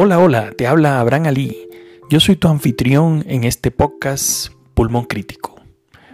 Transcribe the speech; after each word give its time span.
Hola, 0.00 0.20
hola, 0.20 0.52
te 0.52 0.68
habla 0.68 1.00
Abraham 1.00 1.26
Ali. 1.26 1.68
Yo 2.08 2.20
soy 2.20 2.36
tu 2.36 2.46
anfitrión 2.46 3.24
en 3.26 3.42
este 3.42 3.72
podcast 3.72 4.52
Pulmón 4.74 5.06
Crítico. 5.06 5.60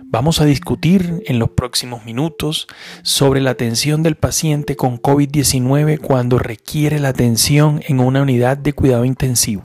Vamos 0.05 0.41
a 0.41 0.47
discutir 0.47 1.23
en 1.27 1.39
los 1.39 1.51
próximos 1.51 2.03
minutos 2.07 2.67
sobre 3.03 3.43
la 3.43 3.51
atención 3.51 4.03
del 4.03 4.15
paciente 4.15 4.75
con 4.75 4.99
COVID-19 4.99 6.01
cuando 6.01 6.39
requiere 6.39 6.99
la 6.99 7.11
atención 7.11 7.83
en 7.87 8.01
una 8.01 8.23
unidad 8.23 8.57
de 8.57 8.73
cuidado 8.73 9.05
intensivo. 9.05 9.65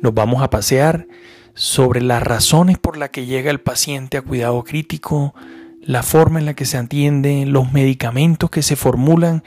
Nos 0.00 0.14
vamos 0.14 0.42
a 0.42 0.48
pasear 0.48 1.06
sobre 1.52 2.00
las 2.00 2.22
razones 2.22 2.78
por 2.78 2.96
las 2.96 3.10
que 3.10 3.26
llega 3.26 3.50
el 3.50 3.60
paciente 3.60 4.16
a 4.16 4.22
cuidado 4.22 4.64
crítico, 4.64 5.34
la 5.82 6.02
forma 6.02 6.38
en 6.38 6.46
la 6.46 6.54
que 6.54 6.64
se 6.64 6.78
atiende, 6.78 7.44
los 7.44 7.74
medicamentos 7.74 8.48
que 8.48 8.62
se 8.62 8.74
formulan 8.74 9.44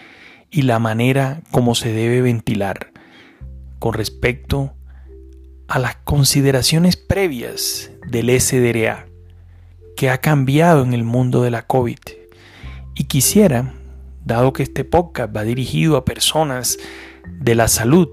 y 0.51 0.61
la 0.61 0.77
manera 0.77 1.41
como 1.49 1.73
se 1.73 1.91
debe 1.91 2.21
ventilar 2.21 2.93
con 3.79 3.93
respecto 3.93 4.73
a 5.67 5.79
las 5.79 5.95
consideraciones 5.97 6.95
previas 6.97 7.91
del 8.07 8.29
SDRA 8.39 9.07
que 9.95 10.09
ha 10.09 10.19
cambiado 10.19 10.83
en 10.83 10.93
el 10.93 11.03
mundo 11.03 11.41
de 11.41 11.51
la 11.51 11.65
COVID. 11.65 11.99
Y 12.95 13.05
quisiera, 13.05 13.73
dado 14.23 14.53
que 14.53 14.63
este 14.63 14.83
podcast 14.83 15.35
va 15.35 15.43
dirigido 15.43 15.97
a 15.97 16.05
personas 16.05 16.77
de 17.39 17.55
la 17.55 17.67
salud 17.67 18.09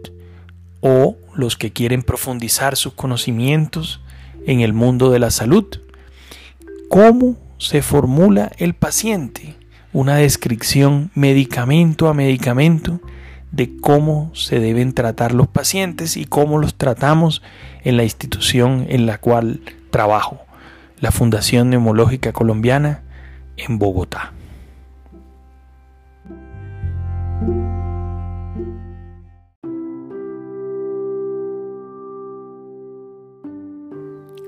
o 0.80 1.16
los 1.34 1.56
que 1.56 1.72
quieren 1.72 2.02
profundizar 2.02 2.76
sus 2.76 2.94
conocimientos 2.94 4.00
en 4.46 4.60
el 4.60 4.72
mundo 4.72 5.10
de 5.10 5.18
la 5.18 5.30
salud, 5.30 5.66
cómo 6.88 7.36
se 7.58 7.82
formula 7.82 8.50
el 8.58 8.74
paciente, 8.74 9.54
una 9.92 10.16
descripción 10.16 11.10
medicamento 11.14 12.08
a 12.08 12.14
medicamento 12.14 13.00
de 13.52 13.76
cómo 13.76 14.30
se 14.34 14.58
deben 14.58 14.94
tratar 14.94 15.32
los 15.32 15.46
pacientes 15.46 16.16
y 16.16 16.24
cómo 16.24 16.58
los 16.58 16.74
tratamos 16.74 17.42
en 17.84 17.96
la 17.98 18.02
institución 18.02 18.86
en 18.88 19.06
la 19.06 19.18
cual 19.18 19.60
trabajo, 19.90 20.40
la 20.98 21.12
Fundación 21.12 21.70
Neumológica 21.70 22.32
Colombiana 22.32 23.02
en 23.56 23.78
Bogotá. 23.78 24.32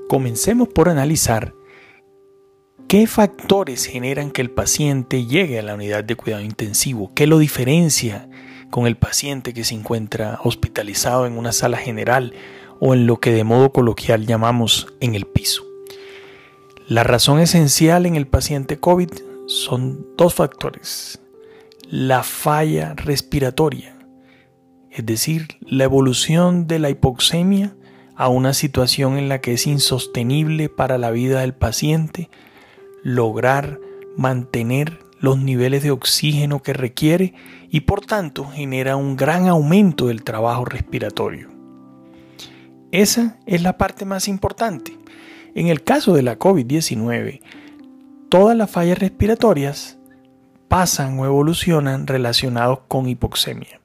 Comencemos 0.09 0.67
por 0.69 0.89
analizar 0.89 1.53
qué 2.87 3.05
factores 3.05 3.85
generan 3.85 4.31
que 4.31 4.41
el 4.41 4.49
paciente 4.49 5.25
llegue 5.25 5.59
a 5.59 5.63
la 5.63 5.75
unidad 5.75 6.03
de 6.03 6.15
cuidado 6.15 6.43
intensivo, 6.43 7.11
qué 7.13 7.27
lo 7.27 7.37
diferencia 7.37 8.29
con 8.69 8.87
el 8.87 8.97
paciente 8.97 9.53
que 9.53 9.63
se 9.63 9.75
encuentra 9.75 10.39
hospitalizado 10.43 11.25
en 11.25 11.37
una 11.37 11.51
sala 11.51 11.77
general 11.77 12.33
o 12.79 12.93
en 12.93 13.07
lo 13.07 13.19
que 13.19 13.31
de 13.31 13.43
modo 13.43 13.71
coloquial 13.71 14.25
llamamos 14.25 14.87
en 14.99 15.15
el 15.15 15.25
piso. 15.25 15.63
La 16.87 17.03
razón 17.03 17.39
esencial 17.39 18.05
en 18.05 18.15
el 18.15 18.27
paciente 18.27 18.77
COVID 18.77 19.09
son 19.47 20.05
dos 20.17 20.33
factores. 20.33 21.19
La 21.89 22.23
falla 22.23 22.93
respiratoria, 22.95 23.97
es 24.91 25.05
decir, 25.05 25.57
la 25.61 25.83
evolución 25.83 26.67
de 26.67 26.79
la 26.79 26.89
hipoxemia 26.89 27.75
a 28.15 28.29
una 28.29 28.53
situación 28.53 29.17
en 29.17 29.29
la 29.29 29.41
que 29.41 29.53
es 29.53 29.67
insostenible 29.67 30.69
para 30.69 30.97
la 30.97 31.11
vida 31.11 31.41
del 31.41 31.53
paciente 31.53 32.29
lograr 33.03 33.79
mantener 34.17 35.04
los 35.19 35.37
niveles 35.37 35.83
de 35.83 35.91
oxígeno 35.91 36.61
que 36.61 36.73
requiere 36.73 37.33
y 37.69 37.81
por 37.81 38.05
tanto 38.05 38.45
genera 38.45 38.95
un 38.95 39.15
gran 39.15 39.47
aumento 39.47 40.07
del 40.07 40.23
trabajo 40.23 40.65
respiratorio. 40.65 41.49
Esa 42.91 43.37
es 43.45 43.61
la 43.61 43.77
parte 43.77 44.05
más 44.05 44.27
importante. 44.27 44.97
En 45.53 45.67
el 45.67 45.83
caso 45.83 46.13
de 46.13 46.21
la 46.21 46.37
COVID-19, 46.37 47.41
todas 48.29 48.55
las 48.55 48.69
fallas 48.69 48.99
respiratorias 48.99 49.97
pasan 50.67 51.19
o 51.19 51.25
evolucionan 51.25 52.07
relacionados 52.07 52.79
con 52.87 53.07
hipoxemia. 53.07 53.79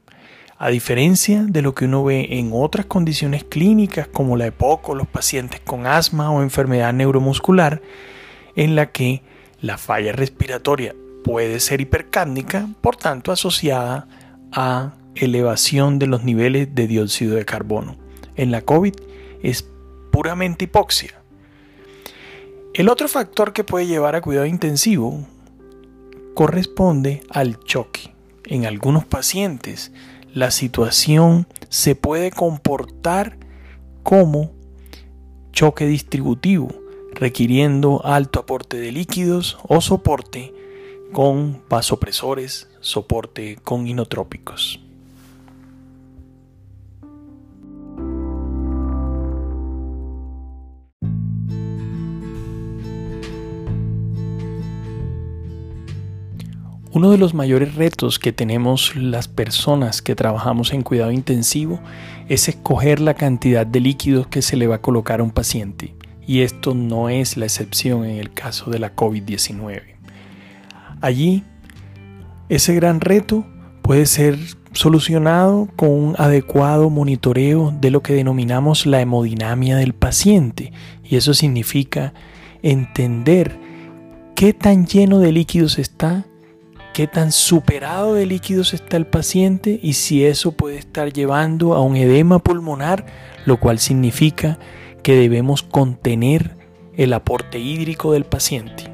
A 0.58 0.68
diferencia 0.68 1.44
de 1.44 1.62
lo 1.62 1.74
que 1.74 1.86
uno 1.86 2.04
ve 2.04 2.38
en 2.38 2.50
otras 2.52 2.86
condiciones 2.86 3.44
clínicas 3.44 4.06
como 4.08 4.36
la 4.36 4.46
EPOC 4.46 4.90
o 4.90 4.94
los 4.94 5.06
pacientes 5.06 5.60
con 5.60 5.86
asma 5.86 6.30
o 6.30 6.42
enfermedad 6.42 6.92
neuromuscular, 6.92 7.80
en 8.56 8.74
la 8.74 8.92
que 8.92 9.22
la 9.60 9.78
falla 9.78 10.12
respiratoria 10.12 10.94
puede 11.24 11.60
ser 11.60 11.80
hipercándica, 11.80 12.68
por 12.80 12.96
tanto 12.96 13.32
asociada 13.32 14.06
a 14.52 14.94
elevación 15.14 15.98
de 15.98 16.06
los 16.06 16.24
niveles 16.24 16.74
de 16.74 16.86
dióxido 16.86 17.36
de 17.36 17.44
carbono. 17.44 17.96
En 18.36 18.50
la 18.50 18.62
COVID 18.62 18.94
es 19.42 19.66
puramente 20.10 20.64
hipoxia. 20.64 21.14
El 22.74 22.88
otro 22.88 23.08
factor 23.08 23.52
que 23.52 23.64
puede 23.64 23.86
llevar 23.86 24.14
a 24.14 24.20
cuidado 24.20 24.46
intensivo 24.46 25.26
corresponde 26.34 27.22
al 27.30 27.58
choque. 27.64 28.14
En 28.44 28.64
algunos 28.64 29.04
pacientes 29.04 29.92
la 30.32 30.50
situación 30.50 31.46
se 31.68 31.96
puede 31.96 32.30
comportar 32.30 33.36
como 34.02 34.52
choque 35.52 35.86
distributivo, 35.86 36.68
requiriendo 37.12 38.04
alto 38.04 38.40
aporte 38.40 38.78
de 38.78 38.92
líquidos 38.92 39.58
o 39.66 39.80
soporte 39.80 40.54
con 41.12 41.62
vasopresores, 41.68 42.68
soporte 42.80 43.56
con 43.62 43.86
inotrópicos. 43.86 44.80
Uno 56.92 57.12
de 57.12 57.18
los 57.18 57.34
mayores 57.34 57.76
retos 57.76 58.18
que 58.18 58.32
tenemos 58.32 58.96
las 58.96 59.28
personas 59.28 60.02
que 60.02 60.16
trabajamos 60.16 60.72
en 60.72 60.82
cuidado 60.82 61.12
intensivo 61.12 61.80
es 62.28 62.48
escoger 62.48 62.98
la 62.98 63.14
cantidad 63.14 63.64
de 63.64 63.78
líquidos 63.78 64.26
que 64.26 64.42
se 64.42 64.56
le 64.56 64.66
va 64.66 64.76
a 64.76 64.82
colocar 64.82 65.20
a 65.20 65.22
un 65.22 65.30
paciente. 65.30 65.94
Y 66.26 66.40
esto 66.40 66.74
no 66.74 67.08
es 67.08 67.36
la 67.36 67.44
excepción 67.44 68.04
en 68.04 68.18
el 68.18 68.32
caso 68.32 68.70
de 68.70 68.80
la 68.80 68.96
COVID-19. 68.96 69.89
Allí, 71.00 71.44
ese 72.48 72.74
gran 72.74 73.00
reto 73.00 73.46
puede 73.82 74.06
ser 74.06 74.38
solucionado 74.72 75.68
con 75.76 75.90
un 75.90 76.14
adecuado 76.18 76.90
monitoreo 76.90 77.74
de 77.80 77.90
lo 77.90 78.02
que 78.02 78.14
denominamos 78.14 78.86
la 78.86 79.00
hemodinamia 79.00 79.76
del 79.76 79.94
paciente. 79.94 80.72
Y 81.04 81.16
eso 81.16 81.34
significa 81.34 82.12
entender 82.62 83.58
qué 84.34 84.52
tan 84.52 84.86
lleno 84.86 85.18
de 85.18 85.32
líquidos 85.32 85.78
está, 85.78 86.26
qué 86.92 87.06
tan 87.06 87.32
superado 87.32 88.14
de 88.14 88.26
líquidos 88.26 88.74
está 88.74 88.96
el 88.96 89.06
paciente 89.06 89.78
y 89.82 89.94
si 89.94 90.24
eso 90.24 90.52
puede 90.52 90.78
estar 90.78 91.12
llevando 91.12 91.74
a 91.74 91.80
un 91.80 91.96
edema 91.96 92.38
pulmonar, 92.38 93.06
lo 93.46 93.58
cual 93.58 93.78
significa 93.78 94.58
que 95.02 95.14
debemos 95.14 95.62
contener 95.62 96.56
el 96.96 97.12
aporte 97.12 97.58
hídrico 97.58 98.12
del 98.12 98.24
paciente. 98.24 98.89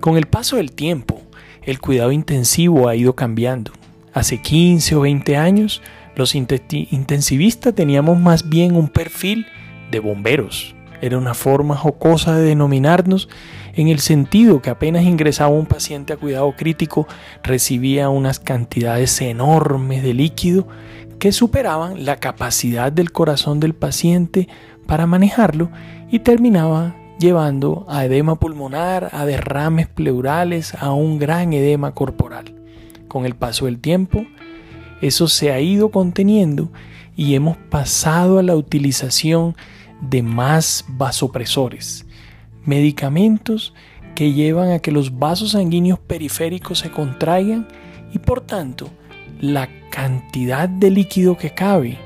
Con 0.00 0.16
el 0.16 0.26
paso 0.26 0.56
del 0.56 0.72
tiempo, 0.72 1.20
el 1.62 1.78
cuidado 1.78 2.10
intensivo 2.10 2.88
ha 2.88 2.96
ido 2.96 3.14
cambiando. 3.14 3.72
Hace 4.14 4.40
15 4.40 4.96
o 4.96 5.00
20 5.02 5.36
años, 5.36 5.82
los 6.16 6.34
intensivistas 6.34 7.74
teníamos 7.74 8.18
más 8.18 8.48
bien 8.48 8.76
un 8.76 8.88
perfil 8.88 9.46
de 9.90 10.00
bomberos. 10.00 10.74
Era 11.02 11.18
una 11.18 11.34
forma 11.34 11.76
jocosa 11.76 12.34
de 12.34 12.44
denominarnos 12.44 13.28
en 13.74 13.88
el 13.88 14.00
sentido 14.00 14.62
que 14.62 14.70
apenas 14.70 15.04
ingresaba 15.04 15.50
un 15.50 15.66
paciente 15.66 16.14
a 16.14 16.16
cuidado 16.16 16.54
crítico 16.56 17.06
recibía 17.42 18.08
unas 18.08 18.38
cantidades 18.40 19.20
enormes 19.20 20.02
de 20.02 20.14
líquido 20.14 20.66
que 21.18 21.32
superaban 21.32 22.06
la 22.06 22.16
capacidad 22.16 22.90
del 22.90 23.12
corazón 23.12 23.60
del 23.60 23.74
paciente 23.74 24.48
para 24.86 25.06
manejarlo 25.06 25.70
y 26.10 26.20
terminaba 26.20 26.96
llevando 27.20 27.84
a 27.88 28.04
edema 28.06 28.40
pulmonar, 28.40 29.10
a 29.12 29.26
derrames 29.26 29.86
pleurales, 29.86 30.74
a 30.74 30.92
un 30.92 31.18
gran 31.18 31.52
edema 31.52 31.92
corporal. 31.92 32.56
Con 33.08 33.26
el 33.26 33.36
paso 33.36 33.66
del 33.66 33.78
tiempo, 33.78 34.24
eso 35.02 35.28
se 35.28 35.52
ha 35.52 35.60
ido 35.60 35.90
conteniendo 35.90 36.72
y 37.16 37.34
hemos 37.34 37.56
pasado 37.56 38.38
a 38.38 38.42
la 38.42 38.56
utilización 38.56 39.54
de 40.00 40.22
más 40.22 40.86
vasopresores, 40.88 42.06
medicamentos 42.64 43.74
que 44.14 44.32
llevan 44.32 44.70
a 44.70 44.78
que 44.78 44.90
los 44.90 45.18
vasos 45.18 45.52
sanguíneos 45.52 45.98
periféricos 45.98 46.78
se 46.78 46.90
contraigan 46.90 47.68
y 48.12 48.18
por 48.18 48.40
tanto 48.40 48.88
la 49.40 49.68
cantidad 49.90 50.68
de 50.68 50.90
líquido 50.90 51.36
que 51.36 51.50
cabe, 51.50 51.98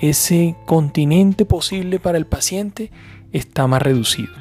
ese 0.00 0.56
continente 0.66 1.46
posible 1.46 1.98
para 1.98 2.18
el 2.18 2.26
paciente, 2.26 2.90
está 3.32 3.66
más 3.66 3.82
reducido. 3.82 4.32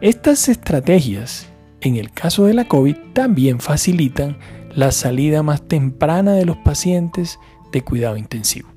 Estas 0.00 0.48
estrategias, 0.48 1.48
en 1.80 1.96
el 1.96 2.10
caso 2.12 2.44
de 2.46 2.54
la 2.54 2.66
COVID, 2.66 2.96
también 3.12 3.60
facilitan 3.60 4.38
la 4.74 4.92
salida 4.92 5.42
más 5.42 5.62
temprana 5.62 6.32
de 6.32 6.44
los 6.44 6.56
pacientes 6.58 7.38
de 7.72 7.82
cuidado 7.82 8.16
intensivo. 8.16 8.68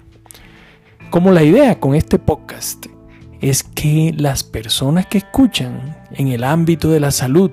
Como 1.12 1.32
la 1.32 1.44
idea 1.44 1.80
con 1.80 1.94
este 1.94 2.20
podcast 2.20 2.86
es 3.42 3.64
que 3.64 4.14
las 4.16 4.44
personas 4.44 5.08
que 5.08 5.18
escuchan 5.18 5.98
en 6.12 6.30
el 6.30 6.44
ámbito 6.44 6.90
de 6.90 7.00
la 7.00 7.12
salud 7.12 7.52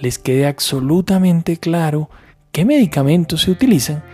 les 0.00 0.18
quede 0.18 0.46
absolutamente 0.46 1.56
claro 1.56 2.10
qué 2.52 2.64
medicamentos 2.64 3.42
se 3.42 3.50
utilizan, 3.50 4.04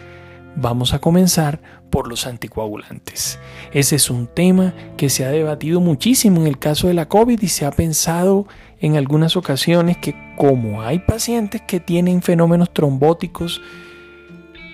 vamos 0.56 0.94
a 0.94 1.00
comenzar 1.00 1.61
por 1.90 2.08
los 2.08 2.26
anticoagulantes. 2.26 3.38
Ese 3.72 3.96
es 3.96 4.10
un 4.10 4.26
tema 4.26 4.75
que 4.96 5.10
se 5.10 5.25
ha 5.25 5.31
debatido 5.31 5.81
muchísimo 5.81 6.40
en 6.40 6.46
el 6.46 6.58
caso 6.58 6.88
de 6.88 6.94
la 6.94 7.08
COVID 7.08 7.40
y 7.40 7.48
se 7.48 7.66
ha 7.66 7.70
pensado 7.70 8.46
en 8.81 8.96
algunas 8.96 9.37
ocasiones 9.37 9.98
que 9.98 10.14
como 10.37 10.82
hay 10.82 11.00
pacientes 11.00 11.60
que 11.62 11.81
tienen 11.81 12.22
fenómenos 12.22 12.72
trombóticos, 12.72 13.60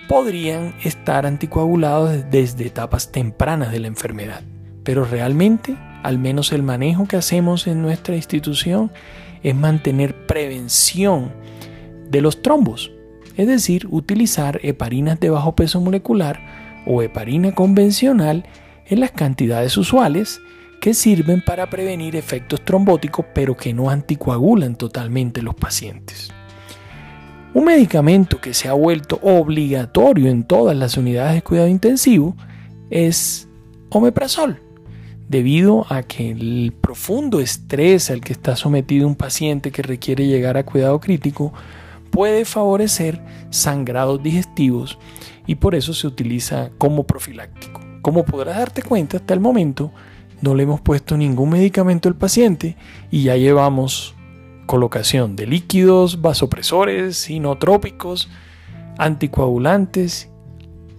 podrían 0.07 0.73
estar 0.83 1.25
anticoagulados 1.25 2.29
desde 2.31 2.67
etapas 2.67 3.11
tempranas 3.11 3.71
de 3.71 3.79
la 3.81 3.87
enfermedad. 3.87 4.41
Pero 4.83 5.03
realmente, 5.03 5.75
al 6.03 6.17
menos 6.17 6.53
el 6.53 6.63
manejo 6.63 7.07
que 7.07 7.17
hacemos 7.17 7.67
en 7.67 7.81
nuestra 7.81 8.15
institución 8.15 8.91
es 9.43 9.53
mantener 9.53 10.25
prevención 10.25 11.33
de 12.09 12.21
los 12.21 12.41
trombos, 12.41 12.91
es 13.35 13.47
decir, 13.47 13.87
utilizar 13.91 14.59
heparinas 14.63 15.19
de 15.19 15.29
bajo 15.29 15.55
peso 15.55 15.81
molecular 15.81 16.66
o 16.87 17.01
heparina 17.01 17.53
convencional 17.53 18.45
en 18.85 18.99
las 18.99 19.11
cantidades 19.11 19.77
usuales 19.77 20.41
que 20.79 20.93
sirven 20.93 21.43
para 21.43 21.69
prevenir 21.69 22.15
efectos 22.15 22.63
trombóticos 22.63 23.25
pero 23.33 23.57
que 23.57 23.73
no 23.73 23.89
anticoagulan 23.89 24.75
totalmente 24.75 25.41
los 25.41 25.55
pacientes. 25.55 26.31
Un 27.53 27.65
medicamento 27.65 28.39
que 28.39 28.53
se 28.53 28.67
ha 28.67 28.73
vuelto 28.73 29.19
obligatorio 29.23 30.29
en 30.29 30.43
todas 30.43 30.77
las 30.77 30.95
unidades 30.97 31.33
de 31.33 31.41
cuidado 31.41 31.67
intensivo 31.67 32.35
es 32.89 33.49
omeprazol, 33.89 34.61
debido 35.27 35.85
a 35.89 36.03
que 36.03 36.31
el 36.31 36.73
profundo 36.79 37.39
estrés 37.39 38.11
al 38.11 38.21
que 38.21 38.33
está 38.33 38.55
sometido 38.55 39.07
un 39.07 39.15
paciente 39.15 39.71
que 39.71 39.81
requiere 39.81 40.27
llegar 40.27 40.57
a 40.57 40.65
cuidado 40.65 40.99
crítico 40.99 41.53
puede 42.11 42.45
favorecer 42.45 43.21
sangrados 43.49 44.21
digestivos 44.21 44.97
y 45.45 45.55
por 45.55 45.75
eso 45.75 45.93
se 45.93 46.07
utiliza 46.07 46.71
como 46.77 47.05
profiláctico. 47.05 47.81
Como 48.01 48.25
podrás 48.25 48.57
darte 48.57 48.83
cuenta, 48.83 49.17
hasta 49.17 49.33
el 49.33 49.39
momento 49.39 49.91
no 50.41 50.55
le 50.55 50.63
hemos 50.63 50.81
puesto 50.81 51.17
ningún 51.17 51.49
medicamento 51.49 52.09
al 52.09 52.15
paciente 52.15 52.77
y 53.11 53.23
ya 53.23 53.35
llevamos 53.37 54.15
colocación 54.65 55.35
de 55.35 55.47
líquidos, 55.47 56.21
vasopresores, 56.21 57.29
inotrópicos, 57.29 58.29
anticoagulantes, 58.97 60.29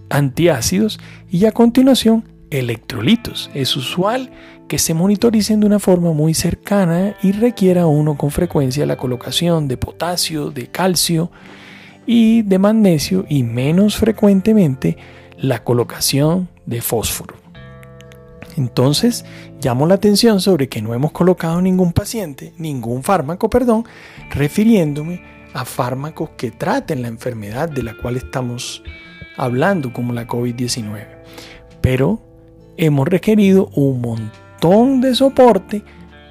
antiácidos 0.09 0.99
y 1.29 1.45
a 1.45 1.51
continuación 1.51 2.25
electrolitos. 2.51 3.49
Es 3.53 3.75
usual 3.75 4.31
que 4.67 4.79
se 4.79 4.93
monitoricen 4.93 5.59
de 5.59 5.65
una 5.65 5.79
forma 5.79 6.13
muy 6.13 6.33
cercana 6.33 7.15
y 7.21 7.31
requiera 7.31 7.87
uno 7.87 8.17
con 8.17 8.31
frecuencia 8.31 8.85
la 8.85 8.97
colocación 8.97 9.67
de 9.67 9.77
potasio, 9.77 10.51
de 10.51 10.67
calcio 10.67 11.31
y 12.05 12.43
de 12.43 12.59
magnesio 12.59 13.25
y 13.27 13.43
menos 13.43 13.97
frecuentemente 13.97 14.97
la 15.37 15.63
colocación 15.63 16.49
de 16.65 16.81
fósforo. 16.81 17.35
Entonces, 18.57 19.25
llamo 19.61 19.87
la 19.87 19.95
atención 19.95 20.41
sobre 20.41 20.67
que 20.67 20.81
no 20.81 20.93
hemos 20.93 21.11
colocado 21.11 21.61
ningún 21.61 21.93
paciente, 21.93 22.53
ningún 22.57 23.03
fármaco, 23.03 23.49
perdón, 23.49 23.85
refiriéndome 24.31 25.21
a 25.53 25.65
fármacos 25.65 26.31
que 26.31 26.51
traten 26.51 27.01
la 27.01 27.07
enfermedad 27.07 27.69
de 27.69 27.83
la 27.83 27.95
cual 27.95 28.17
estamos 28.17 28.83
hablando, 29.37 29.93
como 29.93 30.13
la 30.13 30.27
COVID-19. 30.27 31.07
Pero 31.81 32.28
hemos 32.79 33.07
requerido 33.07 33.69
un 33.75 34.01
montón 34.01 35.01
de 35.01 35.13
soporte 35.13 35.83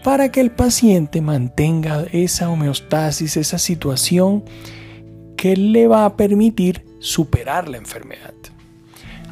para 0.02 0.30
que 0.30 0.40
el 0.40 0.50
paciente 0.50 1.20
mantenga 1.20 2.04
esa 2.12 2.48
homeostasis, 2.48 3.36
esa 3.36 3.58
situación 3.58 4.44
que 5.36 5.56
le 5.56 5.86
va 5.86 6.04
a 6.06 6.16
permitir 6.16 6.84
superar 6.98 7.68
la 7.68 7.76
enfermedad. 7.76 8.34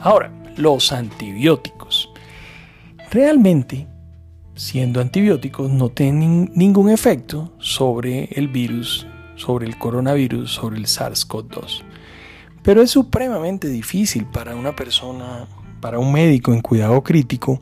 Ahora, 0.00 0.30
los 0.56 0.92
antibióticos. 0.92 2.10
Realmente, 3.10 3.86
siendo 4.54 5.00
antibióticos, 5.00 5.70
no 5.70 5.88
tienen 5.88 6.52
ningún 6.54 6.90
efecto 6.90 7.54
sobre 7.58 8.24
el 8.32 8.48
virus, 8.48 9.06
sobre 9.36 9.66
el 9.66 9.78
coronavirus, 9.78 10.50
sobre 10.52 10.76
el 10.76 10.86
SARS-CoV-2. 10.86 11.82
Pero 12.62 12.82
es 12.82 12.90
supremamente 12.90 13.68
difícil 13.68 14.26
para 14.26 14.54
una 14.54 14.76
persona, 14.76 15.46
para 15.80 15.98
un 15.98 16.12
médico 16.12 16.52
en 16.52 16.60
cuidado 16.60 17.02
crítico, 17.02 17.60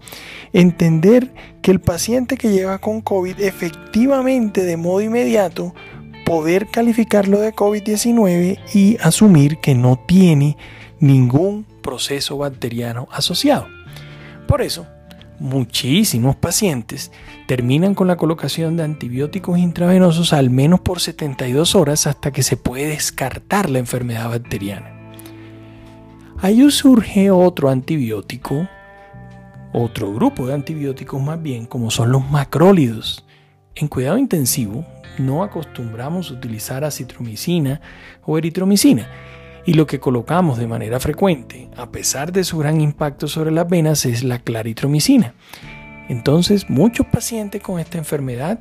entender 0.52 1.32
que 1.62 1.70
el 1.70 1.80
paciente 1.80 2.36
que 2.36 2.52
lleva 2.52 2.78
con 2.78 3.00
COVID 3.00 3.40
efectivamente 3.40 4.64
de 4.64 4.76
modo 4.76 5.00
inmediato 5.00 5.74
poder 6.24 6.68
calificarlo 6.68 7.40
de 7.40 7.52
COVID-19 7.52 8.58
y 8.72 8.96
asumir 9.02 9.58
que 9.58 9.74
no 9.74 10.00
tiene 10.06 10.56
ningún 11.00 11.66
proceso 11.82 12.38
bacteriano 12.38 13.08
asociado. 13.12 13.66
Por 14.48 14.62
eso, 14.62 14.86
muchísimos 15.38 16.36
pacientes 16.36 17.12
terminan 17.46 17.94
con 17.94 18.08
la 18.08 18.16
colocación 18.16 18.76
de 18.76 18.84
antibióticos 18.84 19.58
intravenosos 19.58 20.32
al 20.32 20.50
menos 20.50 20.80
por 20.80 21.00
72 21.00 21.74
horas 21.74 22.06
hasta 22.06 22.32
que 22.32 22.42
se 22.42 22.56
puede 22.56 22.88
descartar 22.88 23.68
la 23.68 23.78
enfermedad 23.78 24.30
bacteriana. 24.30 24.93
Ahí 26.44 26.70
surge 26.70 27.30
otro 27.30 27.70
antibiótico, 27.70 28.68
otro 29.72 30.12
grupo 30.12 30.46
de 30.46 30.52
antibióticos 30.52 31.22
más 31.22 31.40
bien, 31.40 31.64
como 31.64 31.90
son 31.90 32.12
los 32.12 32.30
macrólidos. 32.30 33.24
En 33.74 33.88
cuidado 33.88 34.18
intensivo 34.18 34.84
no 35.16 35.42
acostumbramos 35.42 36.30
utilizar 36.30 36.84
acitromicina 36.84 37.80
o 38.26 38.36
eritromicina 38.36 39.08
y 39.64 39.72
lo 39.72 39.86
que 39.86 40.00
colocamos 40.00 40.58
de 40.58 40.66
manera 40.66 41.00
frecuente, 41.00 41.70
a 41.78 41.90
pesar 41.90 42.30
de 42.30 42.44
su 42.44 42.58
gran 42.58 42.82
impacto 42.82 43.26
sobre 43.26 43.50
las 43.50 43.66
venas, 43.66 44.04
es 44.04 44.22
la 44.22 44.38
claritromicina. 44.38 45.32
Entonces, 46.10 46.68
muchos 46.68 47.06
pacientes 47.06 47.62
con 47.62 47.80
esta 47.80 47.96
enfermedad 47.96 48.58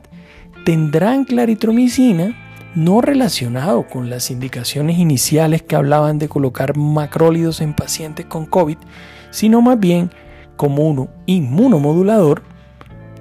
tendrán 0.63 1.25
claritromicina 1.25 2.43
no 2.75 3.02
relacionado 3.02 3.88
con 3.88 4.10
las 4.10 4.31
indicaciones 4.31 4.98
iniciales 4.98 5.62
que 5.62 5.75
hablaban 5.75 6.20
de 6.20 6.30
colocar 6.30 6.75
macrólidos 6.77 7.62
en 7.62 7.74
pacientes 7.74 8.25
con 8.25 8.46
COVID, 8.46 8.77
sino 9.32 9.62
más 9.62 9.80
bien 9.80 10.12
como 10.56 10.88
un 10.88 11.10
inmunomodulador, 11.25 12.44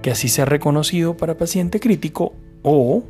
que 0.02 0.10
así 0.10 0.28
se 0.28 0.42
ha 0.42 0.46
reconocido 0.46 1.16
para 1.16 1.36
paciente 1.36 1.80
crítico, 1.80 2.34
o 2.62 3.02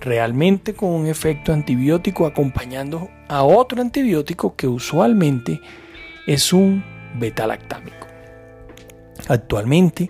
realmente 0.00 0.74
con 0.74 0.90
un 0.90 1.06
efecto 1.06 1.52
antibiótico 1.52 2.26
acompañando 2.26 3.08
a 3.28 3.42
otro 3.42 3.80
antibiótico 3.80 4.56
que 4.56 4.66
usualmente 4.66 5.60
es 6.26 6.52
un 6.52 6.82
betalactámico. 7.18 8.06
Actualmente, 9.28 10.08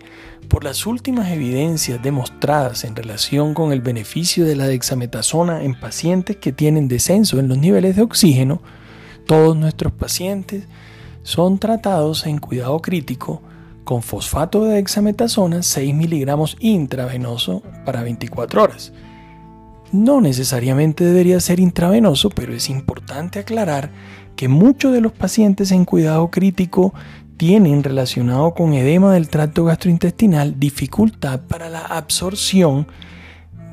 por 0.50 0.64
las 0.64 0.85
últimas 0.85 1.30
evidencias 1.30 2.02
demostradas 2.02 2.83
en 2.83 2.97
relación 2.97 3.54
con 3.54 3.73
el 3.73 3.80
beneficio 3.80 4.45
de 4.45 4.57
la 4.57 4.66
dexametasona 4.66 5.62
en 5.62 5.78
pacientes 5.78 6.37
que 6.37 6.52
tienen 6.52 6.88
descenso 6.88 7.38
en 7.38 7.49
los 7.49 7.57
niveles 7.57 7.95
de 7.95 8.02
oxígeno, 8.02 8.61
todos 9.26 9.57
nuestros 9.57 9.92
pacientes 9.92 10.64
son 11.23 11.59
tratados 11.59 12.26
en 12.26 12.38
cuidado 12.38 12.80
crítico 12.80 13.42
con 13.85 14.02
fosfato 14.02 14.64
de 14.64 14.75
dexametasona 14.75 15.62
6 15.62 15.95
miligramos 15.95 16.57
intravenoso 16.59 17.62
para 17.87 18.02
24 18.02 18.62
horas. 18.62 18.92
No 19.92 20.21
necesariamente 20.21 21.04
debería 21.04 21.38
ser 21.38 21.61
intravenoso, 21.61 22.28
pero 22.28 22.54
es 22.54 22.69
importante 22.69 23.38
aclarar 23.38 23.90
que 24.35 24.49
muchos 24.49 24.92
de 24.92 25.00
los 25.00 25.12
pacientes 25.12 25.71
en 25.71 25.85
cuidado 25.85 26.30
crítico 26.30 26.92
tienen 27.40 27.82
relacionado 27.82 28.52
con 28.52 28.75
edema 28.75 29.14
del 29.14 29.30
tracto 29.30 29.64
gastrointestinal 29.64 30.61
dificultad 30.61 31.40
para 31.49 31.70
la 31.70 31.80
absorción 31.80 32.87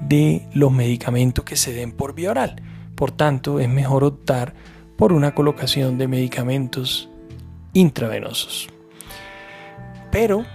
de 0.07 0.47
los 0.53 0.71
medicamentos 0.71 1.43
que 1.43 1.57
se 1.57 1.73
den 1.73 1.91
por 1.91 2.15
vía 2.15 2.31
oral. 2.31 2.61
Por 2.95 3.11
tanto, 3.11 3.59
es 3.59 3.67
mejor 3.67 4.05
optar 4.05 4.53
por 4.95 5.11
una 5.11 5.35
colocación 5.35 5.97
de 5.97 6.07
medicamentos 6.07 7.09
intravenosos. 7.73 8.69
Pero 10.13 10.45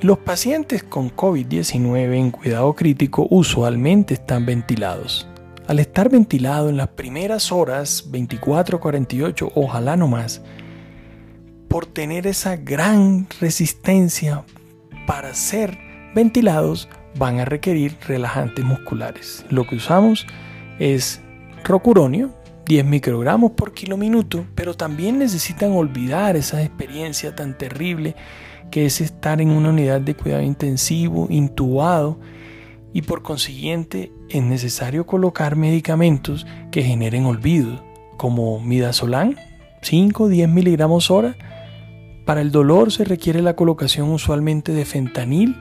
los 0.00 0.16
pacientes 0.16 0.82
con 0.84 1.14
COVID-19 1.14 2.14
en 2.14 2.30
cuidado 2.30 2.74
crítico 2.74 3.26
usualmente 3.28 4.14
están 4.14 4.46
ventilados. 4.46 5.28
Al 5.66 5.80
estar 5.80 6.08
ventilado 6.08 6.70
en 6.70 6.78
las 6.78 6.88
primeras 6.88 7.52
horas, 7.52 8.06
24 8.08 8.80
48, 8.80 9.52
ojalá 9.54 9.98
no 9.98 10.08
más, 10.08 10.40
por 11.72 11.86
tener 11.86 12.26
esa 12.26 12.56
gran 12.56 13.26
resistencia 13.40 14.44
para 15.06 15.32
ser 15.32 15.78
ventilados, 16.14 16.86
van 17.16 17.40
a 17.40 17.46
requerir 17.46 17.96
relajantes 18.06 18.62
musculares. 18.62 19.46
Lo 19.48 19.66
que 19.66 19.76
usamos 19.76 20.26
es 20.78 21.22
rocuronio, 21.64 22.30
10 22.66 22.84
microgramos 22.84 23.52
por 23.52 23.72
kilo 23.72 23.96
minuto, 23.96 24.44
pero 24.54 24.74
también 24.74 25.18
necesitan 25.18 25.72
olvidar 25.72 26.36
esa 26.36 26.62
experiencia 26.62 27.34
tan 27.34 27.56
terrible 27.56 28.16
que 28.70 28.84
es 28.84 29.00
estar 29.00 29.40
en 29.40 29.48
una 29.48 29.70
unidad 29.70 30.02
de 30.02 30.14
cuidado 30.14 30.42
intensivo, 30.42 31.26
intubado, 31.30 32.20
y 32.92 33.00
por 33.00 33.22
consiguiente 33.22 34.12
es 34.28 34.42
necesario 34.42 35.06
colocar 35.06 35.56
medicamentos 35.56 36.46
que 36.70 36.82
generen 36.82 37.24
olvido, 37.24 37.82
como 38.18 38.60
midazolam, 38.60 39.36
5 39.80 40.24
o 40.24 40.28
10 40.28 40.50
miligramos 40.50 41.10
hora. 41.10 41.34
Para 42.24 42.40
el 42.40 42.52
dolor 42.52 42.92
se 42.92 43.04
requiere 43.04 43.42
la 43.42 43.56
colocación 43.56 44.10
usualmente 44.10 44.72
de 44.72 44.84
fentanil, 44.84 45.56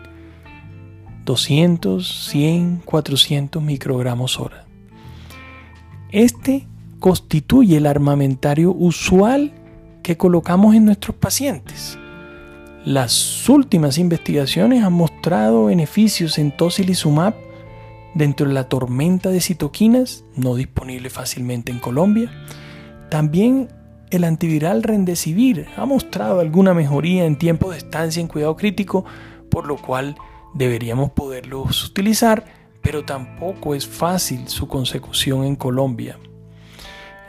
200, 1.26 2.28
100, 2.30 2.82
400 2.86 3.64
microgramos 3.64 4.40
hora. 4.40 4.66
Este 6.12 6.68
constituye 7.00 7.78
el 7.78 7.88
armamentario 7.88 8.72
usual 8.72 9.54
que 10.04 10.18
colocamos 10.18 10.76
en 10.76 10.86
nuestros 10.86 11.16
pacientes. 11.16 11.98
Las 12.86 13.48
últimas 13.48 13.98
investigaciones 13.98 14.84
han 14.84 14.94
mostrado 14.94 15.66
beneficios 15.66 16.38
en 16.38 16.56
tocilizumab 16.56 17.36
dentro 18.14 18.48
de 18.48 18.54
la 18.54 18.68
tormenta 18.68 19.30
de 19.30 19.42
citoquinas, 19.42 20.26
no 20.36 20.56
disponible 20.56 21.10
fácilmente 21.10 21.72
en 21.72 21.80
Colombia. 21.80 22.32
También 23.10 23.70
el 24.12 24.26
antiviral 24.26 24.84
Rendecivir 24.84 25.68
ha 25.78 25.86
mostrado 25.86 26.40
alguna 26.40 26.74
mejoría 26.74 27.26
en 27.26 27.38
tiempo 27.38 27.72
de 27.72 27.78
estancia 27.78 28.22
en 28.22 28.28
cuidado 28.28 28.56
crítico, 28.56 29.06
por 29.50 29.66
lo 29.66 29.78
cual 29.78 30.16
deberíamos 30.54 31.12
poderlos 31.12 31.86
utilizar, 31.86 32.46
pero 32.82 33.06
tampoco 33.06 33.74
es 33.74 33.88
fácil 33.88 34.48
su 34.48 34.68
consecución 34.68 35.46
en 35.46 35.56
Colombia. 35.56 36.20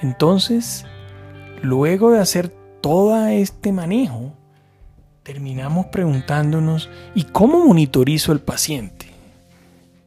Entonces, 0.00 0.84
luego 1.62 2.10
de 2.10 2.18
hacer 2.18 2.48
todo 2.80 3.26
este 3.28 3.72
manejo, 3.72 4.34
terminamos 5.22 5.86
preguntándonos, 5.86 6.90
¿y 7.14 7.24
cómo 7.24 7.64
monitorizo 7.64 8.32
el 8.32 8.40
paciente? 8.40 9.01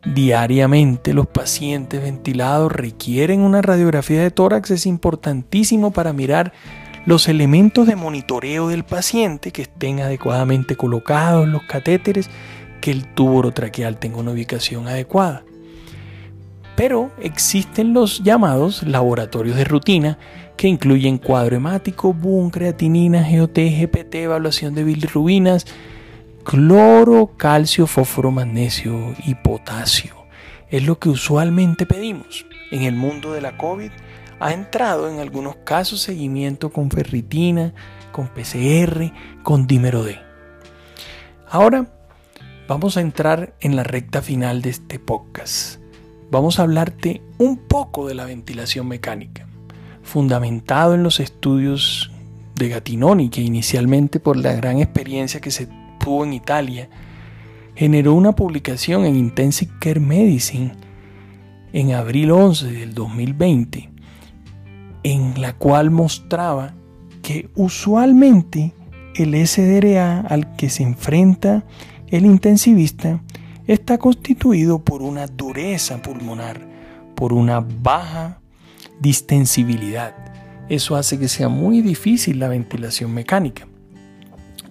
Diariamente 0.05 1.13
los 1.13 1.25
pacientes 1.25 2.01
ventilados 2.01 2.71
requieren 2.71 3.41
una 3.41 3.63
radiografía 3.63 4.21
de 4.21 4.29
tórax, 4.29 4.69
es 4.71 4.85
importantísimo 4.85 5.91
para 5.91 6.13
mirar 6.13 6.53
los 7.07 7.27
elementos 7.27 7.87
de 7.87 7.95
monitoreo 7.95 8.67
del 8.67 8.83
paciente 8.83 9.51
que 9.51 9.63
estén 9.63 10.01
adecuadamente 10.01 10.75
colocados, 10.75 11.47
los 11.47 11.63
catéteres 11.63 12.29
que 12.81 12.91
el 12.91 13.07
tubo 13.13 13.37
orotraqueal 13.37 13.97
tenga 13.97 14.17
una 14.17 14.31
ubicación 14.31 14.87
adecuada. 14.87 15.43
Pero 16.75 17.11
existen 17.19 17.93
los 17.93 18.21
llamados 18.21 18.83
laboratorios 18.83 19.55
de 19.55 19.63
rutina 19.63 20.19
que 20.57 20.67
incluyen 20.67 21.17
cuadro 21.17 21.55
hemático, 21.55 22.13
boom, 22.13 22.51
creatinina, 22.51 23.27
GOT, 23.29 23.57
GPT, 23.57 24.15
evaluación 24.15 24.75
de 24.75 24.83
bilirrubinas, 24.83 25.65
cloro, 26.45 27.31
calcio, 27.35 27.87
fósforo, 27.87 28.31
magnesio 28.31 29.13
y 29.25 29.35
potasio. 29.35 30.15
Es 30.69 30.83
lo 30.83 30.99
que 30.99 31.09
usualmente 31.09 31.85
pedimos. 31.85 32.45
En 32.71 32.83
el 32.83 32.95
mundo 32.95 33.33
de 33.33 33.41
la 33.41 33.57
COVID 33.57 33.91
ha 34.39 34.53
entrado 34.53 35.09
en 35.09 35.19
algunos 35.19 35.57
casos 35.57 36.01
seguimiento 36.01 36.69
con 36.69 36.89
ferritina, 36.91 37.73
con 38.11 38.27
PCR, 38.27 39.11
con 39.43 39.67
dímero 39.67 40.03
D. 40.03 40.17
Ahora 41.49 41.87
vamos 42.67 42.95
a 42.97 43.01
entrar 43.01 43.55
en 43.59 43.75
la 43.75 43.83
recta 43.83 44.21
final 44.21 44.61
de 44.61 44.69
este 44.69 44.99
podcast. 44.99 45.79
Vamos 46.29 46.59
a 46.59 46.63
hablarte 46.63 47.21
un 47.37 47.57
poco 47.57 48.07
de 48.07 48.15
la 48.15 48.25
ventilación 48.25 48.87
mecánica, 48.87 49.47
fundamentado 50.03 50.93
en 50.93 51.03
los 51.03 51.19
estudios 51.19 52.11
de 52.55 52.69
Gattinoni, 52.69 53.29
que 53.29 53.41
inicialmente 53.41 54.19
por 54.19 54.37
la 54.37 54.53
gran 54.53 54.79
experiencia 54.79 55.41
que 55.41 55.51
se 55.51 55.67
en 56.05 56.33
Italia, 56.33 56.89
generó 57.75 58.13
una 58.13 58.33
publicación 58.33 59.05
en 59.05 59.15
Intensive 59.15 59.71
Care 59.79 59.99
Medicine 59.99 60.73
en 61.73 61.91
abril 61.93 62.31
11 62.31 62.71
del 62.71 62.93
2020, 62.93 63.89
en 65.03 65.41
la 65.41 65.53
cual 65.53 65.91
mostraba 65.91 66.73
que 67.21 67.49
usualmente 67.55 68.73
el 69.15 69.35
SDRA 69.45 70.21
al 70.21 70.55
que 70.55 70.69
se 70.69 70.83
enfrenta 70.83 71.65
el 72.07 72.25
intensivista 72.25 73.21
está 73.67 73.97
constituido 73.97 74.79
por 74.79 75.01
una 75.01 75.27
dureza 75.27 76.01
pulmonar, 76.01 76.61
por 77.15 77.33
una 77.33 77.59
baja 77.59 78.39
distensibilidad. 78.99 80.15
Eso 80.69 80.95
hace 80.95 81.19
que 81.19 81.27
sea 81.27 81.49
muy 81.49 81.81
difícil 81.81 82.39
la 82.39 82.47
ventilación 82.47 83.13
mecánica. 83.13 83.67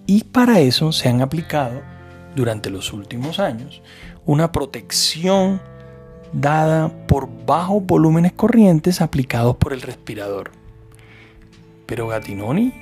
Y 0.05 0.25
para 0.25 0.59
eso 0.59 0.91
se 0.91 1.09
han 1.09 1.21
aplicado 1.21 1.81
durante 2.35 2.69
los 2.69 2.93
últimos 2.93 3.39
años 3.39 3.81
una 4.25 4.51
protección 4.51 5.61
dada 6.33 6.89
por 7.07 7.29
bajos 7.45 7.83
volúmenes 7.85 8.33
corrientes 8.33 9.01
aplicados 9.01 9.55
por 9.55 9.73
el 9.73 9.81
respirador. 9.81 10.51
Pero 11.85 12.07
Gattinoni 12.07 12.73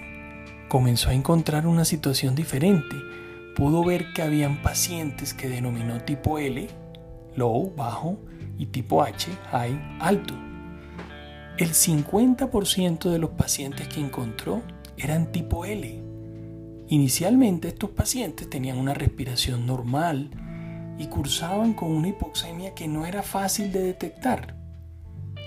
comenzó 0.70 1.10
a 1.10 1.13
encontrar 1.13 1.68
una 1.68 1.86
situación 1.86 2.36
diferente 2.36 2.96
pudo 3.56 3.84
ver 3.84 4.13
que 4.13 4.22
habían 4.22 4.62
pacientes 4.62 5.34
que 5.34 5.50
denominó 5.50 6.01
tipo 6.01 6.39
L, 6.39 6.68
low, 7.36 7.74
bajo, 7.75 8.18
y 8.58 8.68
tipo 8.68 9.01
H, 9.01 9.32
high, 9.51 9.98
alto. 10.00 10.36
El 11.58 11.70
50% 11.70 13.10
de 13.10 13.20
los 13.20 13.32
pacientes 13.32 13.88
que 13.88 14.00
encontró 14.00 14.62
eran 14.98 15.32
tipo 15.32 15.65
L. 15.65 16.01
Inicialmente 16.93 17.69
estos 17.69 17.89
pacientes 17.89 18.47
tenían 18.47 18.77
una 18.77 18.93
respiración 18.93 19.65
normal 19.65 20.29
y 21.00 21.07
cursaban 21.07 21.73
con 21.73 21.91
una 21.91 22.09
hipoxemia 22.09 22.75
que 22.75 22.88
no 22.88 23.07
era 23.07 23.23
fácil 23.23 23.71
de 23.71 23.81
detectar. 23.81 24.55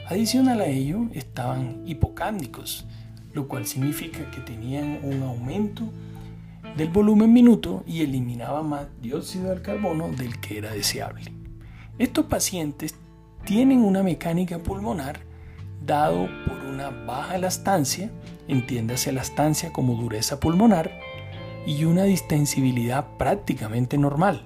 Adicional 0.09 0.61
a 0.61 0.67
ello, 0.67 1.03
estaban 1.13 1.85
hipocámnicos, 1.87 2.85
lo 3.33 3.47
cual 3.47 3.65
significa 3.65 4.29
que 4.33 4.41
tenían 4.41 4.99
un 5.05 5.23
aumento 5.23 5.85
del 6.77 6.89
volumen 6.89 7.33
minuto 7.33 7.85
y 7.87 8.03
eliminaba 8.03 8.65
más 8.65 8.89
dióxido 9.01 9.55
de 9.55 9.63
carbono 9.63 10.09
del 10.09 10.41
que 10.41 10.59
era 10.59 10.73
deseable. 10.73 11.33
Estos 11.97 12.27
pacientes 12.27 12.97
tienen 13.45 13.85
una 13.85 14.03
mecánica 14.03 14.59
pulmonar 14.59 15.21
dado 15.87 16.29
por 16.45 16.59
una 16.67 16.91
baja 16.91 17.37
elastancia, 17.37 18.11
entiéndase 18.49 19.11
elastancia 19.11 19.73
como 19.73 19.95
dureza 19.95 20.41
pulmonar, 20.41 21.06
y 21.67 21.85
una 21.85 22.05
distensibilidad 22.05 23.17
prácticamente 23.19 23.99
normal. 23.99 24.45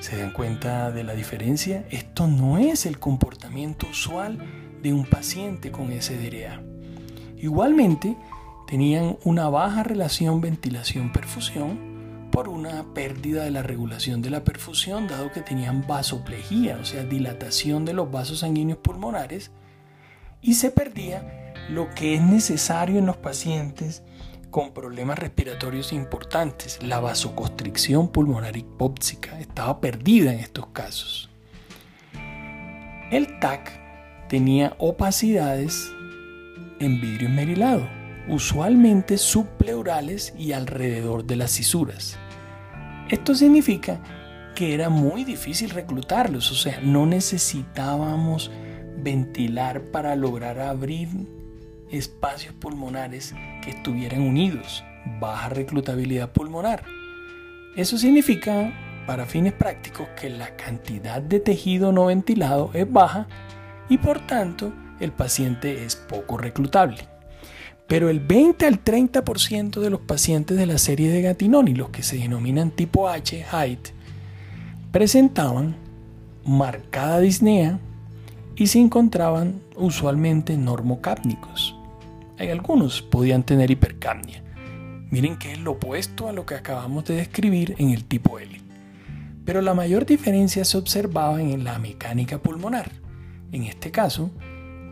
¿Se 0.00 0.16
dan 0.16 0.32
cuenta 0.32 0.90
de 0.92 1.04
la 1.04 1.14
diferencia? 1.14 1.84
Esto 1.90 2.26
no 2.26 2.58
es 2.58 2.86
el 2.86 2.98
comportamiento 2.98 3.86
usual 3.90 4.38
de 4.80 4.92
un 4.92 5.04
paciente 5.04 5.70
con 5.70 5.92
SDRA. 5.92 6.62
Igualmente, 7.38 8.16
tenían 8.66 9.18
una 9.24 9.48
baja 9.48 9.82
relación 9.82 10.40
ventilación-perfusión 10.40 12.28
por 12.30 12.48
una 12.48 12.94
pérdida 12.94 13.44
de 13.44 13.50
la 13.50 13.62
regulación 13.62 14.22
de 14.22 14.30
la 14.30 14.44
perfusión, 14.44 15.06
dado 15.06 15.30
que 15.32 15.42
tenían 15.42 15.86
vasoplejía, 15.86 16.78
o 16.80 16.84
sea, 16.84 17.04
dilatación 17.04 17.84
de 17.84 17.92
los 17.92 18.10
vasos 18.10 18.38
sanguíneos 18.38 18.78
pulmonares, 18.78 19.50
y 20.40 20.54
se 20.54 20.70
perdía 20.70 21.52
lo 21.68 21.90
que 21.90 22.14
es 22.14 22.22
necesario 22.22 22.98
en 22.98 23.06
los 23.06 23.18
pacientes 23.18 24.02
con 24.52 24.72
problemas 24.72 25.18
respiratorios 25.18 25.92
importantes, 25.92 26.78
la 26.80 27.00
vasoconstricción 27.00 28.12
pulmonar 28.12 28.56
hipóxica, 28.56 29.40
estaba 29.40 29.80
perdida 29.80 30.32
en 30.32 30.38
estos 30.38 30.68
casos. 30.68 31.28
El 33.10 33.40
TAC 33.40 33.72
tenía 34.28 34.76
opacidades 34.78 35.90
en 36.78 37.00
vidrio 37.00 37.28
esmerilado 37.28 38.02
usualmente 38.28 39.18
subpleurales 39.18 40.32
y 40.38 40.52
alrededor 40.52 41.24
de 41.24 41.36
las 41.36 41.50
cisuras. 41.50 42.18
Esto 43.08 43.34
significa 43.34 44.00
que 44.54 44.74
era 44.74 44.88
muy 44.88 45.24
difícil 45.24 45.70
reclutarlos, 45.70 46.50
o 46.52 46.54
sea, 46.54 46.80
no 46.82 47.06
necesitábamos 47.06 48.50
ventilar 48.98 49.82
para 49.90 50.14
lograr 50.14 50.60
abrir 50.60 51.08
espacios 51.92 52.54
pulmonares 52.54 53.34
que 53.62 53.70
estuvieran 53.70 54.22
unidos, 54.22 54.82
baja 55.20 55.50
reclutabilidad 55.50 56.32
pulmonar. 56.32 56.84
Eso 57.76 57.98
significa, 57.98 58.72
para 59.06 59.26
fines 59.26 59.52
prácticos, 59.52 60.08
que 60.20 60.30
la 60.30 60.56
cantidad 60.56 61.22
de 61.22 61.40
tejido 61.40 61.92
no 61.92 62.06
ventilado 62.06 62.70
es 62.74 62.90
baja 62.90 63.28
y 63.88 63.98
por 63.98 64.26
tanto 64.26 64.72
el 65.00 65.12
paciente 65.12 65.84
es 65.84 65.96
poco 65.96 66.38
reclutable. 66.38 67.08
Pero 67.88 68.08
el 68.08 68.20
20 68.20 68.66
al 68.66 68.82
30% 68.82 69.80
de 69.80 69.90
los 69.90 70.00
pacientes 70.00 70.56
de 70.56 70.66
la 70.66 70.78
serie 70.78 71.10
de 71.10 71.22
Gattinoni, 71.22 71.74
los 71.74 71.90
que 71.90 72.02
se 72.02 72.16
denominan 72.16 72.70
tipo 72.70 73.08
H, 73.08 73.44
height, 73.52 73.88
presentaban 74.92 75.76
marcada 76.44 77.20
disnea 77.20 77.78
y 78.56 78.68
se 78.68 78.78
encontraban 78.78 79.60
usualmente 79.76 80.56
normocápnicos. 80.56 81.76
Algunos 82.50 83.02
podían 83.02 83.42
tener 83.44 83.70
hipercapnia, 83.70 84.42
Miren 85.12 85.36
que 85.36 85.52
es 85.52 85.58
lo 85.58 85.72
opuesto 85.72 86.26
a 86.26 86.32
lo 86.32 86.46
que 86.46 86.54
acabamos 86.54 87.04
de 87.04 87.16
describir 87.16 87.74
en 87.76 87.90
el 87.90 88.04
tipo 88.04 88.38
L. 88.38 88.58
Pero 89.44 89.60
la 89.60 89.74
mayor 89.74 90.06
diferencia 90.06 90.64
se 90.64 90.78
observaba 90.78 91.42
en 91.42 91.64
la 91.64 91.78
mecánica 91.78 92.38
pulmonar. 92.38 92.90
En 93.52 93.64
este 93.64 93.90
caso, 93.90 94.30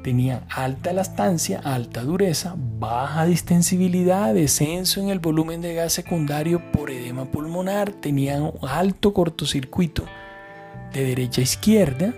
tenía 0.05 0.45
alta 0.51 0.91
elastancia, 0.91 1.61
alta 1.65 2.03
dureza, 2.03 2.55
baja 2.79 3.25
distensibilidad, 3.25 4.35
descenso 4.35 5.01
en 5.01 5.09
el 5.09 5.21
volumen 5.21 5.63
de 5.63 5.73
gas 5.73 5.95
secundario 5.95 6.71
por 6.71 6.91
edema 6.91 7.25
pulmonar, 7.25 7.91
tenían 7.91 8.53
alto 8.61 9.15
cortocircuito 9.15 10.05
de 10.93 11.03
derecha 11.03 11.41
a 11.41 11.45
izquierda, 11.45 12.13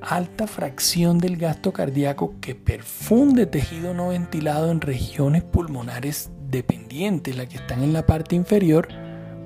alta 0.00 0.46
fracción 0.46 1.18
del 1.18 1.36
gasto 1.36 1.72
cardíaco 1.72 2.34
que 2.40 2.54
perfunde 2.54 3.46
tejido 3.46 3.94
no 3.94 4.08
ventilado 4.08 4.70
en 4.70 4.80
regiones 4.80 5.42
pulmonares 5.42 6.30
dependientes, 6.48 7.36
las 7.36 7.48
que 7.48 7.56
están 7.56 7.82
en 7.82 7.92
la 7.92 8.06
parte 8.06 8.36
inferior, 8.36 8.88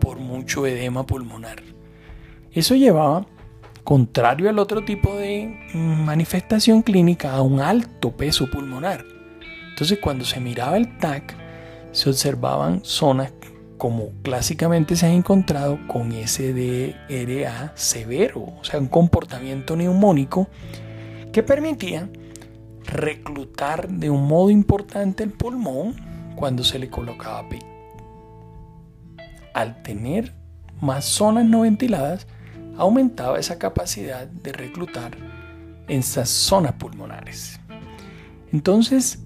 por 0.00 0.18
mucho 0.18 0.66
edema 0.66 1.06
pulmonar. 1.06 1.62
Eso 2.52 2.74
llevaba, 2.74 3.26
contrario 3.84 4.48
al 4.48 4.58
otro 4.58 4.84
tipo 4.84 5.16
de 5.16 5.68
manifestación 5.74 6.82
clínica, 6.82 7.32
a 7.32 7.42
un 7.42 7.60
alto 7.60 8.16
peso 8.16 8.50
pulmonar. 8.50 9.04
Entonces 9.70 9.98
cuando 10.00 10.24
se 10.24 10.40
miraba 10.40 10.76
el 10.76 10.98
TAC, 10.98 11.34
se 11.92 12.10
observaban 12.10 12.80
zonas 12.84 13.32
como 13.80 14.10
clásicamente 14.22 14.94
se 14.94 15.06
ha 15.06 15.10
encontrado 15.10 15.78
con 15.88 16.12
SDRA 16.12 17.72
severo, 17.76 18.40
o 18.60 18.62
sea, 18.62 18.78
un 18.78 18.88
comportamiento 18.88 19.74
neumónico 19.74 20.48
que 21.32 21.42
permitía 21.42 22.10
reclutar 22.84 23.88
de 23.88 24.10
un 24.10 24.28
modo 24.28 24.50
importante 24.50 25.24
el 25.24 25.30
pulmón 25.30 25.94
cuando 26.36 26.62
se 26.62 26.78
le 26.78 26.90
colocaba 26.90 27.48
PIC. 27.48 27.64
Al 29.54 29.82
tener 29.82 30.34
más 30.82 31.06
zonas 31.06 31.46
no 31.46 31.62
ventiladas, 31.62 32.26
aumentaba 32.76 33.38
esa 33.38 33.58
capacidad 33.58 34.26
de 34.26 34.52
reclutar 34.52 35.16
en 35.88 36.00
esas 36.00 36.28
zonas 36.28 36.74
pulmonares. 36.74 37.58
Entonces, 38.52 39.20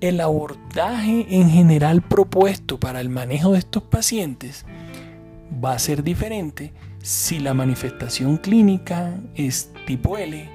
el 0.00 0.20
abordaje 0.20 1.26
en 1.30 1.50
general 1.50 2.02
propuesto 2.02 2.78
para 2.78 3.00
el 3.00 3.08
manejo 3.08 3.52
de 3.52 3.58
estos 3.58 3.82
pacientes 3.82 4.64
va 5.64 5.72
a 5.72 5.78
ser 5.78 6.02
diferente 6.02 6.72
si 7.02 7.40
la 7.40 7.54
manifestación 7.54 8.36
clínica 8.36 9.18
es 9.34 9.72
tipo 9.86 10.18
L 10.18 10.48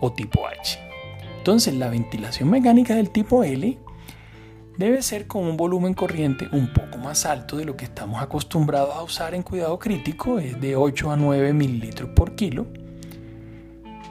o 0.00 0.12
tipo 0.12 0.46
H. 0.46 0.78
Entonces 1.38 1.74
la 1.74 1.90
ventilación 1.90 2.48
mecánica 2.48 2.94
del 2.94 3.10
tipo 3.10 3.44
L 3.44 3.78
debe 4.78 5.02
ser 5.02 5.26
con 5.26 5.44
un 5.44 5.56
volumen 5.56 5.94
corriente 5.94 6.48
un 6.52 6.72
poco 6.72 6.98
más 6.98 7.26
alto 7.26 7.56
de 7.56 7.64
lo 7.64 7.76
que 7.76 7.84
estamos 7.84 8.22
acostumbrados 8.22 8.94
a 8.94 9.02
usar 9.02 9.34
en 9.34 9.42
cuidado 9.42 9.78
crítico, 9.78 10.38
es 10.38 10.60
de 10.60 10.74
8 10.74 11.10
a 11.10 11.16
9 11.16 11.52
mililitros 11.52 12.10
por 12.10 12.34
kilo. 12.34 12.66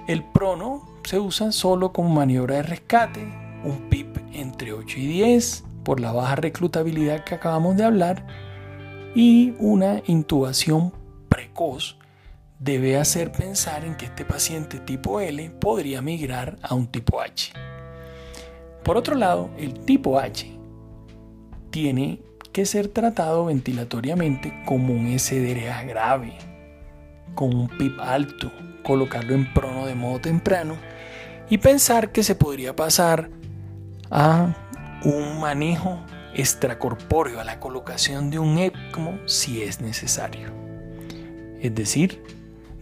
El 0.07 0.23
prono 0.23 0.87
se 1.03 1.19
usa 1.19 1.51
solo 1.51 1.91
como 1.91 2.09
maniobra 2.09 2.57
de 2.57 2.63
rescate, 2.63 3.42
un 3.63 3.89
PIP 3.89 4.17
entre 4.33 4.73
8 4.73 4.99
y 4.99 5.07
10 5.07 5.63
por 5.83 5.99
la 5.99 6.11
baja 6.11 6.35
reclutabilidad 6.35 7.23
que 7.23 7.35
acabamos 7.35 7.75
de 7.77 7.83
hablar 7.83 8.25
y 9.15 9.53
una 9.59 10.01
intubación 10.05 10.93
precoz 11.29 11.97
debe 12.59 12.97
hacer 12.97 13.31
pensar 13.31 13.83
en 13.83 13.95
que 13.95 14.05
este 14.05 14.25
paciente 14.25 14.79
tipo 14.79 15.19
L 15.19 15.49
podría 15.59 16.01
migrar 16.01 16.57
a 16.61 16.73
un 16.73 16.87
tipo 16.87 17.21
H. 17.21 17.51
Por 18.83 18.97
otro 18.97 19.15
lado, 19.15 19.49
el 19.57 19.73
tipo 19.85 20.19
H 20.19 20.49
tiene 21.69 22.21
que 22.53 22.65
ser 22.65 22.87
tratado 22.87 23.45
ventilatoriamente 23.45 24.63
como 24.65 24.93
un 24.93 25.17
SDRA 25.17 25.83
grave, 25.83 26.37
con 27.35 27.53
un 27.53 27.67
PIP 27.67 27.99
alto, 27.99 28.51
colocarlo 28.83 29.33
en 29.33 29.51
prono 29.53 29.85
de 29.85 29.95
modo 29.95 30.19
temprano 30.19 30.77
y 31.49 31.57
pensar 31.57 32.11
que 32.11 32.23
se 32.23 32.35
podría 32.35 32.75
pasar 32.75 33.29
a 34.13 34.55
un 35.03 35.39
manejo 35.39 35.99
extracorpóreo, 36.35 37.39
a 37.39 37.43
la 37.43 37.59
colocación 37.59 38.29
de 38.29 38.37
un 38.37 38.59
ECMO 38.59 39.17
si 39.25 39.63
es 39.63 39.81
necesario. 39.81 40.53
Es 41.59 41.73
decir, 41.73 42.23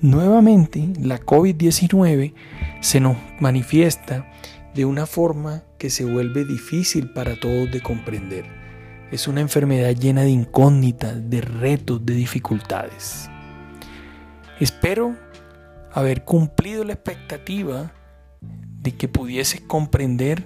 nuevamente 0.02 0.92
la 1.00 1.20
COVID-19 1.22 2.34
se 2.82 3.00
nos 3.00 3.16
manifiesta 3.40 4.30
de 4.76 4.84
una 4.86 5.06
forma 5.06 5.64
que 5.78 5.90
se 5.90 6.04
vuelve 6.04 6.44
difícil 6.44 7.12
para 7.14 7.40
todos 7.40 7.72
de 7.72 7.82
comprender. 7.82 8.46
Es 9.12 9.28
una 9.28 9.42
enfermedad 9.42 9.96
llena 9.96 10.24
de 10.24 10.30
incógnitas, 10.30 11.30
de 11.30 11.42
retos, 11.42 12.06
de 12.06 12.14
dificultades. 12.14 13.30
Espero 14.60 15.16
haber 15.94 16.24
cumplido 16.26 16.84
la 16.84 16.94
expectativa 16.94 17.94
de 18.42 18.96
que 18.96 19.08
pudieses 19.08 19.62
comprender 19.62 20.46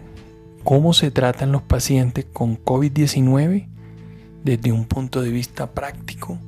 cómo 0.65 0.93
se 0.93 1.11
tratan 1.11 1.51
los 1.51 1.61
pacientes 1.61 2.25
con 2.25 2.57
COVID-19 2.57 3.67
desde 4.43 4.71
un 4.71 4.85
punto 4.85 5.21
de 5.21 5.29
vista 5.29 5.71
práctico 5.71 6.39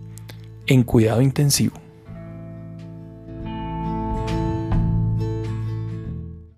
en 0.66 0.84
cuidado 0.84 1.22
intensivo. 1.22 1.76